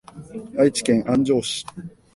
[0.57, 1.63] 愛知県安城市